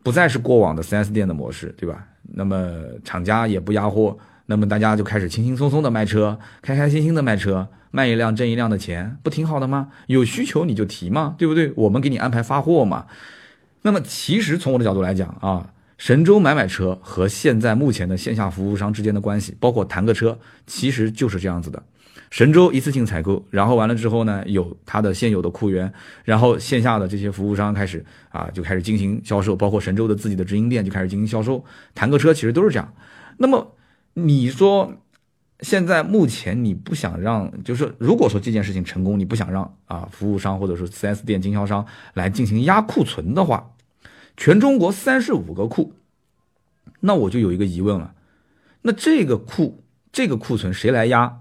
[0.03, 2.05] 不再是过往的 4S 店的模式，对吧？
[2.33, 2.71] 那么
[3.03, 7.67] 厂家也不压货，那么大家就开始轻轻松松的卖车，开开心心的卖车。
[7.95, 9.89] 卖一辆挣一辆的钱，不挺好的吗？
[10.07, 11.71] 有需求你就提嘛，对不对？
[11.75, 13.05] 我们给你安排发货嘛。
[13.83, 15.69] 那么其实从我的角度来讲啊，
[16.03, 20.37] 神州买买车和现在目前的线下服务商之间的关系，包括谈个车，
[20.67, 21.81] 其实就是这样子的。
[22.29, 25.93] 神州一次性采购，然后完了之后呢，有它的现有的库源，
[26.25, 31.63] 然后线下的这些服务商开始啊，就开始进行销售，包括神州的自己的直营店就开始进行销售。
[31.95, 32.93] 谈个车其实都是这样。
[33.37, 33.73] 那么
[34.15, 34.91] 你说？
[35.59, 41.85] 现在目前你不想让，就是如果说这件事情成功，你不想让啊服务商或者说 4S 店经销商
[42.15, 43.65] 来进行压库存的话，
[44.37, 45.93] 全中国三十五个库，
[46.99, 48.13] 那我就有一个疑问了，
[48.81, 51.39] 那这个库这个库存谁来压？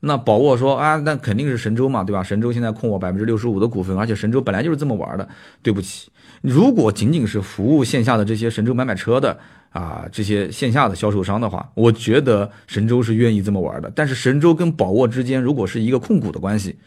[0.00, 2.22] 那宝沃说啊，那肯定是神州嘛，对吧？
[2.22, 5.28] 神州现在控我百分之六十五的股份，而且神州本来就是这么玩的。
[5.62, 9.38] 对不起，如果仅仅是服务线下的这些神州买买车的。
[9.70, 13.92] 啊，这些线下的销售商的话，我觉得神州是愿意这么玩的。
[13.94, 16.78] 但是神州跟宝沃之间如果是一个控股的关系，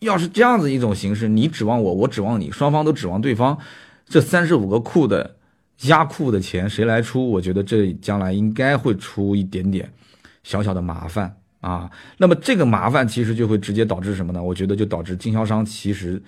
[0.00, 3.56] 要是这样子一种形式，你指望我，我指望你，双方都指望对方，
[4.10, 5.36] 这三十五个库的
[5.82, 7.30] 压库的钱谁来出？
[7.30, 9.90] 我觉得这将来应该会出一点点
[10.42, 11.90] 小小的麻烦啊。
[12.18, 14.42] 那么这个麻烦其实就会直接导致什么呢？
[14.42, 16.22] 我觉得就导致经销商其实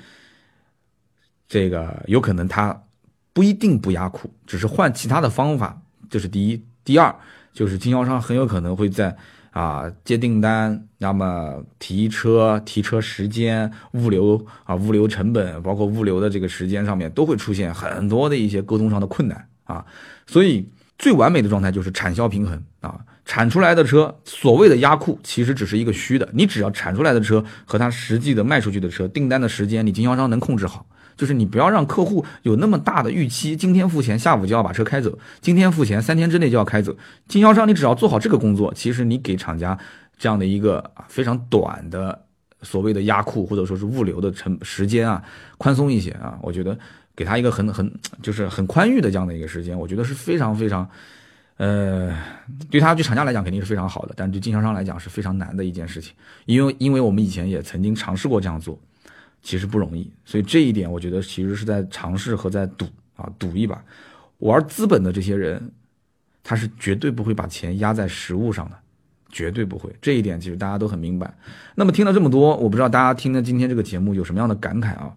[1.47, 2.83] 这个有可能他。
[3.35, 6.63] 不一定不压库，只是换其他的方法，这是第一。
[6.85, 7.17] 第二
[7.55, 9.17] 就是经销商很有可能会在
[9.53, 19.85] 啊接订单，那么提车、提车时间、物流啊物流成本，包括物流的这个时间上面，都会出现很多的一些沟通上的困难啊。
[20.27, 30.87] 所以最完美的状态就是产销平衡啊，产出来的车所谓的压库其实只是一个虚的，你只要产出来的车和它实际的卖出去的车订单的时间，你经销商能控制好。
[31.23, 35.09] 就是你不要让客户有那么大的预期，今天付钱，下午就要把车开走；
[35.41, 36.93] 今天付钱，三天之内就要开走。
[37.29, 39.79] 经销商，你只要做好这个工作，其实你给厂家
[40.19, 42.21] 这样的一个啊非常短的
[42.63, 45.23] 所谓的压库或者说是物流的成时间啊，
[45.59, 46.77] 宽松一些啊，我觉得
[47.15, 47.89] 给他一个很很
[48.21, 50.91] 就是很宽裕的这样的一个时间，我觉得是非常非常，
[51.57, 52.13] 呃，
[52.69, 56.13] 对他对厂家来讲肯定是非常好的，但对经销商来讲是非常难的一件事情，
[56.47, 58.77] 因为因为我们以前也曾经尝试过这样做。
[59.43, 63.83] 其实不容易，所以这一点我觉得其实是在尝试和在赌啊，赌一把。
[64.39, 65.71] 玩资本的这些人，
[66.43, 68.77] 他是绝对不会把钱压在实物上的，
[69.31, 69.91] 绝对不会。
[70.01, 71.33] 这一点其实大家都很明白。
[71.75, 75.13] 那么听了这么多，我不知道大家听了今天这个节目有什么样的感慨啊？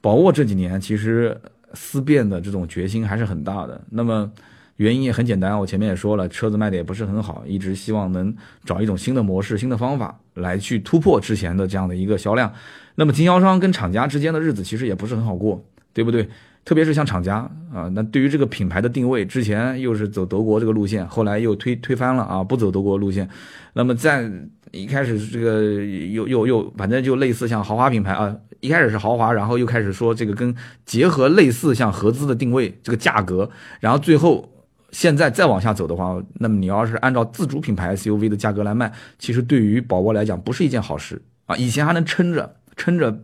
[0.00, 1.40] 宝沃这几年其实
[1.74, 3.80] 思变的这种决心还是很大的。
[3.90, 4.30] 那么。
[4.80, 12.50] 原因也很简单，我前面也说了，车子卖的也不是很好，一直希望能找一种新的模式、新的方法来去突破之前的这样的一个销量。
[12.94, 15.62] 那么经销商跟厂家之间的日子其实也不是很好过，
[15.92, 16.26] 对不对？
[16.64, 17.36] 特别是像厂家
[17.74, 23.28] 啊，那对于这个品牌的定位，之前又是走德国这个路线，后来又推推翻了啊，不走德国路线。
[23.74, 24.30] 那么在
[24.70, 34.48] 一开始这个又又又反正就类似像豪华品牌啊，一开始是豪华，然后又开始说这个跟结合类似像合资的定位，这个价格，然后最后。
[34.92, 41.56] 现在再往下走的话，那么你要是按照自主品牌 SUV 的价格来卖，其实对于宝沃来讲不是一件好事啊。
[41.56, 43.22] 以前还能撑着，撑着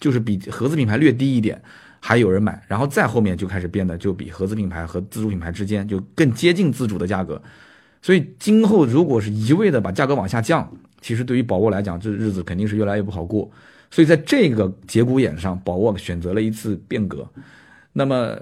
[0.00, 1.60] 就是比合资品牌略低一点，
[2.00, 7.40] 还有人买，然后再后面就开始变得就比合资品牌和自主品牌之间就更接近自主的价格。
[8.02, 13.50] 所以今后如果是一味的把价格往下降，其实对于宝沃来讲，这日子肯定是越来越不好过。
[13.90, 17.28] 所以在这个节骨眼上，宝沃选择了一次变革。
[17.92, 18.36] 那么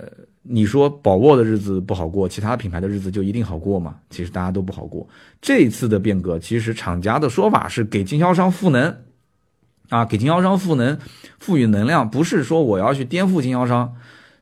[0.47, 3.97] 你说宝沃的日子不好过，其他品牌的日子就一定好过吗？
[4.11, 5.09] 其实大家都不好过。
[5.41, 8.95] 这一次的变革，其实厂家的说法是给经销商赋能，
[9.89, 10.99] 啊，给经销商赋能，
[11.39, 13.97] 赋予能量，不是说我要去颠覆经销商。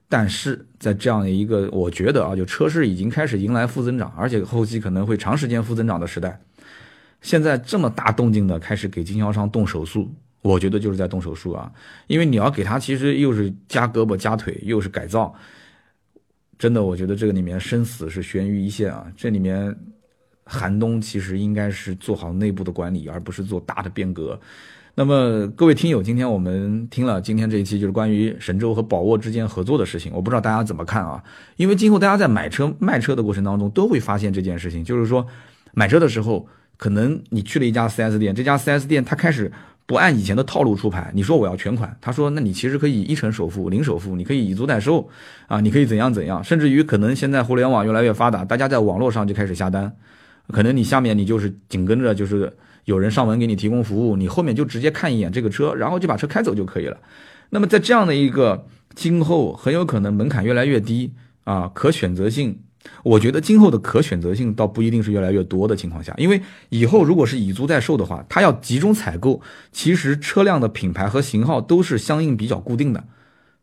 [0.09, 6.39] 但是在这样一个，我觉得啊，就车市已经开始迎来负增长，而且后期可能会长时间负增长的时代。
[7.21, 10.13] 现在这么大动静的开始给经销商动手术。
[10.43, 11.71] 我觉得就是在动手术啊，
[12.09, 15.33] 因为你要给他，其实又是加胳膊加腿，又是改造，
[16.63, 19.05] 真的，我觉得这个里面生死是悬于一线啊。
[19.17, 19.77] 这里面
[20.45, 24.39] 寒冬其实应该是做好内部的管理，而不是做大的变革。
[24.95, 31.21] 那么各位听友，今天我们听了今天这一期就是关于神州和宝沃之间合作的事情，我不知道大家怎么看啊？
[31.57, 35.27] 因为今后大家在买车卖车的过程当中都会发现这件事情，就是说
[35.75, 36.47] 买车的时候，
[36.77, 39.51] 可能你去了一家 4S 店，这家 4S 店它开始。
[39.85, 45.09] 不按以前的套路出牌，你说我要全款，他说那你其实可以一成首付、零首付，你可以以租代售，
[45.49, 49.93] 啊，你可以怎样怎样，甚至于可能现在互联网越来越发达，大家在网络上就开始下单，
[50.49, 56.97] 可能你下面你就是紧跟着就是有人上门给你提供服务，你后面就直接看一眼这个车，然后就把车开走就可以了。
[57.51, 61.13] 那么在这样的一个今后很有可能门槛越来越低
[61.45, 62.61] 啊，可选择性。
[63.03, 69.41] 我觉得今后的可选择性倒不一定是越来越多的情况下，因为以后如果是以租代售的话，它要集中采购，
[69.73, 73.03] 其实车辆的品牌和型号都是相应比较固定的。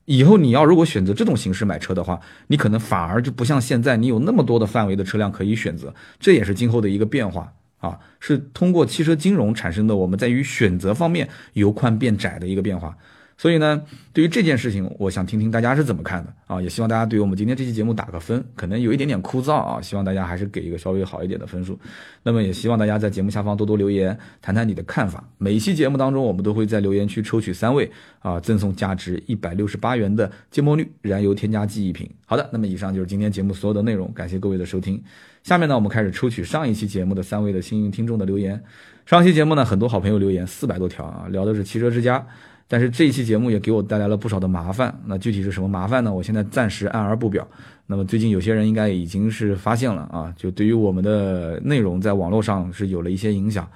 [0.06, 12.98] 以后你要如果选择这种形式买车的话，你可能反而就不像现在你有那么多的范围的车辆可以选择，这也是今后的一个变化啊，是通过汽车金融产生的我们在于选择方面由宽变窄的一个变化。
[13.40, 16.62] 所以呢，对于这件事情，我想听听大家是怎么看的啊？
[16.62, 21.80] 也希望大家对于我们今天这期节目打个分，可能有一点点枯燥啊，希望大家还是给一个稍微好一点的分数。
[22.22, 25.24] 那么也希望大家在节目下方多多留言，谈谈你的看法。
[25.38, 32.10] 每一期节目当中，我们都会在留言区抽取三位啊，赠送价值一百六十八元的芥末绿燃油添加剂一瓶。
[32.26, 35.02] 好的，那么以上就是今天节目所有的内容，感谢各位的收听。
[35.44, 38.62] 下面呢，我们开始抽取上一期节目的三位的幸运听众的留言。
[39.06, 42.28] 上期节目呢，很多好朋友留言四百多条啊，聊的是汽车之家。
[42.72, 46.14] 但是这一期节目也给我带来了不少的麻烦，那具体是什么麻烦呢？
[46.14, 47.46] 我现在暂时按而不表。
[47.88, 53.68] 那么最近有些人应该已经是发现了啊，就对于我们的内容在网络上是有了一些影响。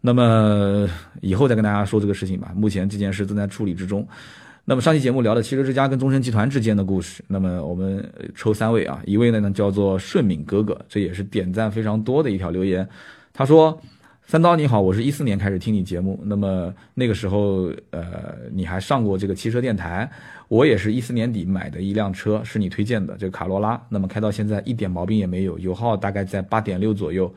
[0.00, 0.88] 那么
[1.20, 2.52] 以后再跟大家说这个事情吧。
[2.56, 4.04] 目前这件事正在处理之中。
[4.64, 12.88] 那么上期节目聊的汽车之家跟中升集团之间的故事，那么我们抽三位啊，一位呢叫做顺敏哥哥，这也是点赞非常多的一条留言，
[13.32, 13.80] 他说。
[14.32, 20.10] 三刀你好，我是一四年开始听你节目，那么那个时候，呃，你还上过这个汽车电台，
[20.48, 27.30] 我也是一四年底买的一辆车，是你推荐的这个卡罗拉，那么开到现在一点毛病也没有，油耗大概在八点六左右。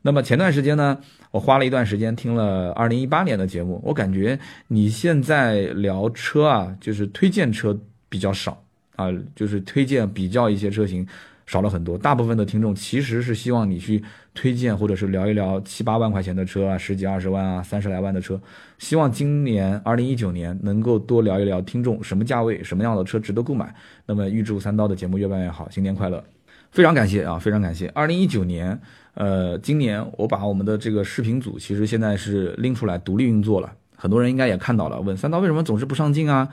[0.00, 0.98] 那么前段时间呢，
[1.32, 8.64] 我花了一段时间听了二零一八年的节目，我感觉你现在聊车啊，就是推荐车比较少
[8.96, 11.06] 啊，就是推荐比较一些车型。
[11.48, 18.38] 少了很多，大部分的听众其实是希望你去推荐或者是聊一聊七八万块钱的车啊，十几二十万啊，三十来万的车。
[18.76, 23.74] 希望今年二零一九年能够多聊一聊听众什么价位、什么样的车值得购买。
[24.04, 26.22] 那么预祝三刀的节目越办越好，新年快乐！
[26.70, 27.88] 非常感谢啊，非常感谢。
[27.94, 28.78] 二零一九年，
[29.14, 36.46] 呃，今年我把我们的这个视频组其实现在是拎出来独立运作了，很多人应该也看到了，问三刀为什么总是不上镜啊？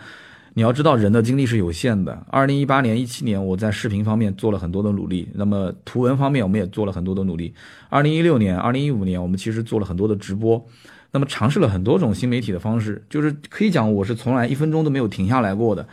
[0.58, 2.18] 你要知道，人的精力是有限的。
[2.30, 7.54] 二零一八年、一七年，我在视频方面做了很多的努力，那么图文方面我们也做了很多的努力。
[7.90, 10.66] 二零一六年、二零一五年，我们其实做了很多的直播，
[11.12, 15.86] 那么尝试了很多种新媒体的方式，就是可以讲我是从来一分钟都没有停下来过的。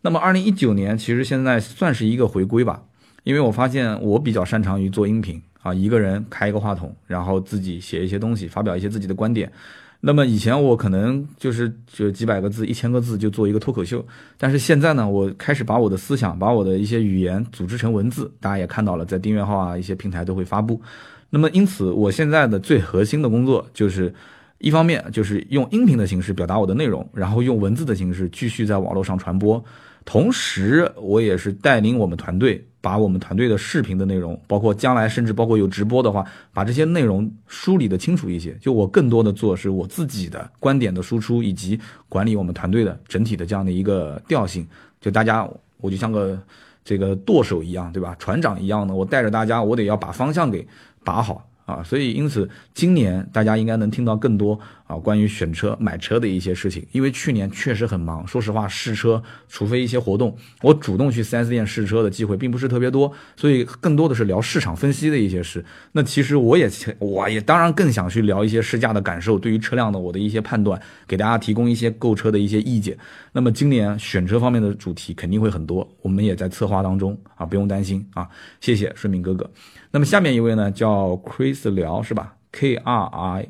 [0.00, 2.82] 那么二零一九年，其实现在算是一个回归吧，
[3.22, 9.52] 因为我发现我比较擅长于做音频啊，一个人开一个话筒，然后自己写一些东西，发表一些自己的观点。
[10.02, 14.02] 那么以前我可能就是就几百个字、一千个字就做一个脱口秀，
[14.38, 20.80] 但是现在呢，我开始把我的思想、把我的一些语言组织成文字，大家也看到了，在订阅号啊一些平台都会发布。
[21.28, 24.12] 那么因此，我现在的最核心的工作就是，
[24.58, 29.62] 一方面就是用音频的形式表达我的内容，然后用文字的形式继续在网络上传播。
[30.06, 38.56] 同时，我也是带领我们团队，把我们团队的视频的内容，包括将来甚至包括有直播的话，把这些内容梳理的清楚一些。
[38.60, 44.66] 就我更多的做是我自己的观点的输出，以及管理我们团队的整体的这样的一个调性。
[45.00, 46.38] 就大家，我就像个
[46.84, 48.16] 这个舵手一样，对吧？
[48.18, 50.66] 船长一样的，我带着大家，我得要把方向给
[51.04, 51.46] 把好。
[51.66, 54.58] 啊，所以因此今年大家应该能听到更多
[54.90, 56.84] 啊关于选车、买车的一些事情。
[56.90, 65.64] 因为去年确实很忙，说实话试车，除非一些活动，我主动去 4S 店试车的机会并不是特别多，所以更多的是聊市场分析的一些事。
[65.92, 66.68] 那其实我也
[66.98, 72.98] 我也当然更想去聊一些试驾的感受，对于车辆的我的一些判断，给大家提供一些购车的一些意见。
[73.32, 78.28] 那么今年选车方面的主题肯定会很多，我们也在策划当中啊，不用担心啊。
[78.60, 79.48] 谢谢顺明哥哥。
[79.92, 83.48] 那么下面一位呢，叫 Chris 聊是吧？K R I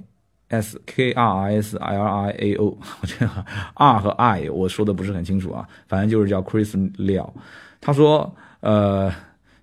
[0.50, 2.66] S K R I S L I A O，
[3.00, 3.44] 我这个
[3.74, 7.32] R 和 I 我说的不是很清楚啊，反正就是叫 Chris 聊。
[7.80, 9.10] 他说，呃，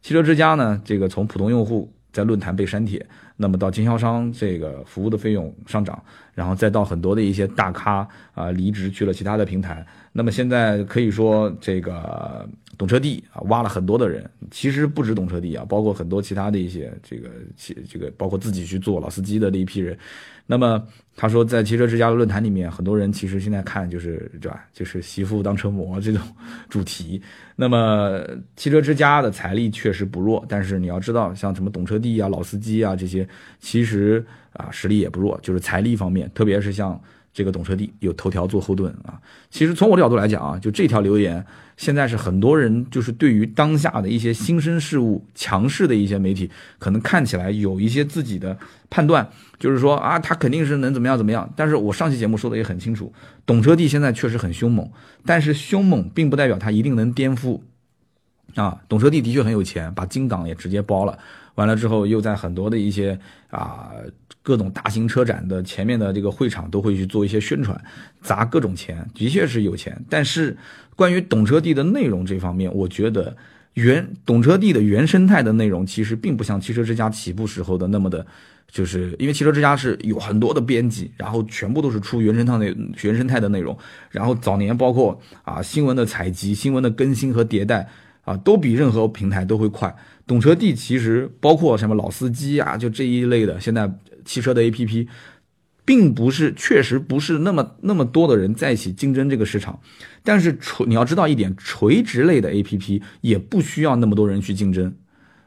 [0.01, 6.01] 汽车之家呢，这个从普通用户在论坛被删帖，那么到经销商这个服务的费用上涨，
[6.33, 9.85] 然后再到很多的一些大咖啊离职去了其他的平台，
[10.17, 12.49] 那么现在可以说这个。
[12.77, 19.97] 懂车帝啊，挖了很多的人，其实不止懂车帝啊，包括很多其他的一些这个这个，包括自己去做老司机的那一批人。
[20.45, 26.21] 那么他说，在汽车之家的论坛里面，很多人其实现在看就是对吧，就是媳妇当车模这种
[26.69, 27.19] 主题。
[27.55, 28.21] 那么
[28.55, 33.27] 汽车之家的财力确实不弱，但是你要知道，像什么懂车帝啊、老司机啊这些，
[33.59, 37.01] 其实啊实力也不弱，就是财力方面，特别是像。
[37.37, 39.21] 这个懂车帝有头条做后盾啊，
[39.51, 41.45] 其实从我的角度来讲啊，就这条留言，
[41.77, 48.57] 现在是很多人就是对于当下的一些新生事物、强势的一些媒体，可能看起来有一些自己的
[48.89, 49.29] 判断，
[49.59, 51.47] 就是说啊，他肯定是能怎么样怎么样。
[51.55, 53.13] 但是我上期节目说的也很清楚，
[53.45, 54.89] 懂车帝现在确实很凶猛，
[55.23, 57.61] 但是凶猛并不代表他一定能颠覆
[58.55, 58.81] 啊。
[58.89, 61.19] 懂车帝的确很有钱，把金港也直接包了。
[61.57, 63.89] 完了之后，又在很多的一些啊
[64.43, 67.79] 各种大型车展的前面的这个会场都会去做一些宣传，
[68.21, 69.99] 砸各种钱，的确是有钱。
[70.07, 70.55] 但是
[70.95, 73.35] 关于懂车帝的内容这方面，我觉得
[73.73, 78.25] 原懂车帝的原生态的内容其实并不像汽车之家起步时候的那么的，
[78.69, 82.65] 就是因为汽车之家是有很多的编辑，然后全部都是出原生态的
[83.01, 83.75] 原生态的内容，
[84.11, 87.87] 然后早年包括啊新闻的采集、新闻的更新和迭代
[88.27, 89.95] 啊，都比任何平台都会快。
[90.25, 93.89] 懂车帝其实包括什么老司机啊，就这一类的，现在
[94.25, 95.07] 汽车的 A P P，
[95.85, 99.79] 并不是确实不是那么那么多的人在一起竞争这个市场，
[100.23, 104.93] 但是垂你要知道一点，垂直类的 A P P 也不需要那么多人去竞争，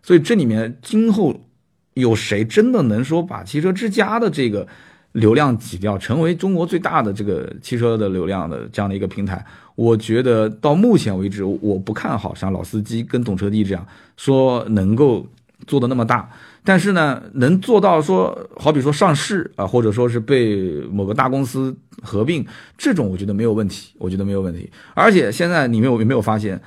[0.02, 1.48] 所以这里面今后
[1.92, 4.66] 有谁真的能说把汽车之家的这个？
[5.14, 9.44] 流量挤掉，成为中国最大的这个汽车的流量的这样的一个平台，
[9.80, 15.26] 我觉得到目前为止，我不看好像老司机跟懂车帝这样说能够
[15.66, 16.28] 做的那么大。
[16.62, 22.44] 但是呢，能做到说，好比说上市啊，或者说是被某个大公司合并，
[22.76, 24.70] 这种我觉得没有问题，我觉得没有问题。
[24.92, 26.60] 而且现在你没有有没有发现？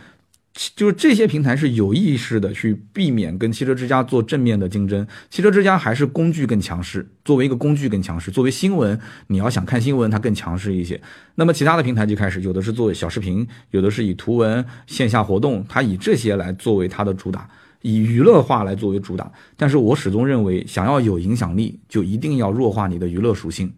[0.75, 11.01] 就是这些平台是有意识的去避免跟汽车之家做正面的竞争，汽车之家还是工具更强势，作为一个工具更强势，作为新闻，你要想看新闻，它更强势一些。
[11.35, 17.49] 那么其他的平台就开始有的是做小视频，有的是以图文线下活动，它以这些来作为它的主打，
[17.81, 19.31] 以娱乐化来作为主打。
[19.57, 23.73] 但是我始终认为，想要有影响力，就一定要弱化你的娱乐属性。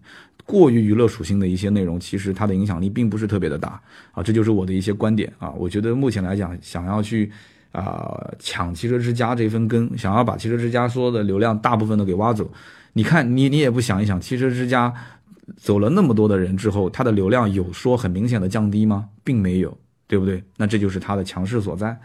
[0.45, 3.81] 过于娱乐属性的一些内容，其实它的影响力并不是特别的大
[4.11, 5.49] 啊，这就是我的一些观点啊。
[5.51, 7.31] 我觉得目前来讲，想要去
[7.71, 12.47] 啊抢汽车之家这份羹，想要把汽车之家说的流量大部分都给挖走，
[12.93, 14.93] 你看你你也不想一想，汽车之家
[15.57, 19.09] 走了那么多的人之后，它的流量有说很明显的降低吗？
[19.23, 19.75] 并没有，
[20.07, 20.43] 对不对？
[20.57, 21.99] 那这就是它的强势所在。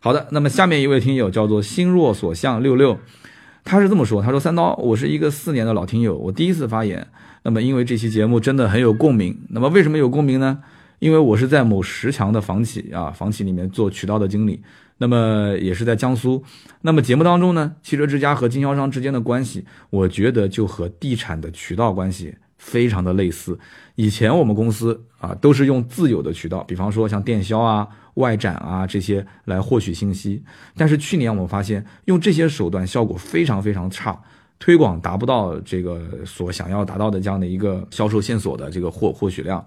[0.00, 2.98] 好的，那么下面一位听友叫做心若所向六六，
[3.64, 7.06] 他是这么说，他说三刀，我是一个四年的老听友，我第一次发言。
[7.48, 9.40] 那么，因为这期节目真的很有共鸣。
[9.50, 10.58] 那么，为什么有共鸣呢？
[10.98, 14.60] 因为我是在某十强的房企啊，房企里面做渠道的经理。
[14.98, 16.42] 那么，也是在江苏。
[16.80, 23.56] 那么，节目当中呢，汽车之家和经销商之间的关系，我觉得就和地产的渠道关系非常的类似。
[23.94, 30.42] 以前我们公司啊，都是用自有的渠道，比方说像电销啊、外展啊这些来获取信息。
[30.76, 34.20] 但是去年我们发现，用这些手段效果非常非常差。
[34.58, 39.64] 推广达不到这个所想要达到的这样的一个销售线索的这个获获取量，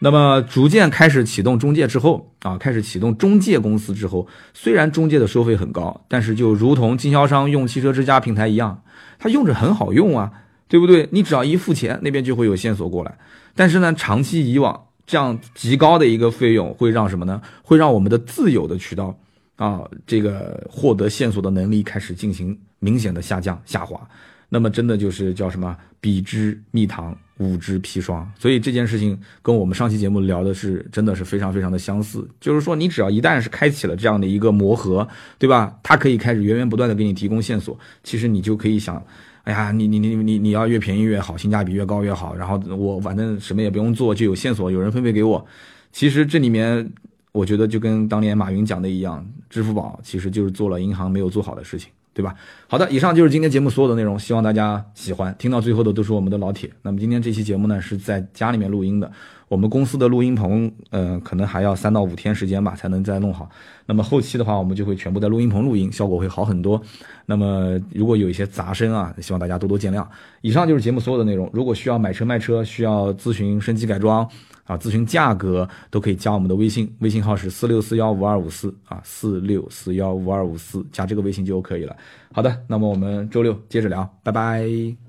[0.00, 8.82] 那么逐渐开始启动中介之后啊，开始启动中介公司之后，虽然中介的收费很高，但是就如同经销商用汽车之家平台一样，
[9.18, 10.30] 它用着很好用啊，
[10.68, 11.08] 对不对？
[11.10, 13.18] 你只要一付钱，那边就会有线索过来。
[13.56, 17.42] 但是呢，长期以往这样极高的一个费用，会让什么呢？
[17.62, 19.18] 会让我们的自有的渠道
[19.56, 22.56] 啊，这个获得线索的能力开始进行。
[22.78, 24.00] 明显的下降下滑，
[24.48, 28.30] 那么真的就是叫什么比之蜜糖，无之砒霜。
[28.38, 32.28] 所以这件事情跟我们上期节目聊的是真的是非常非常的相似。
[32.40, 35.06] 就是说，你只要一旦是开启了这样的一个磨合，
[35.38, 35.76] 对吧？
[35.82, 39.02] 它可以开始源源不断的给你提供线索，其实你就可以想，
[39.44, 45.44] 哎呀，你你你你你要越便宜越好，性价比越高越好，然后我反正什么也不用做，就有线索，有人分配给我。
[45.90, 46.88] 其实这里面，
[47.32, 51.90] 我觉得就跟当年马云讲的一样，支付宝其实就是做了银行没有做好的事情。
[52.18, 52.34] 对吧？
[52.66, 55.32] 好的，以上就是今天节目所有的内容，希望大家喜欢。
[55.38, 56.68] 听到最后的都是我们的老铁。
[56.82, 59.08] 那么今天这期节目呢是在家里面录音的，
[59.46, 63.48] 我们公司的录音棚，呃，可能还要三到五天时间吧才能再弄好。
[63.86, 66.82] 那么后期的话，我们就会全部在录音棚录音，效果会好很多。
[67.24, 70.04] 那么如果有一些杂声啊，希望大家多多见谅。
[70.40, 71.48] 以上就是节目所有的内容。
[71.52, 74.28] 如果需要买车卖车，需要咨询升级改装。
[74.68, 81.96] 啊，咨询价格都可以加我们的微信，微信号是四六四幺五二五四啊，四六四幺五二五四，加这个微信就可以了。
[82.32, 85.07] 好的，那么我们周六接着聊，拜拜。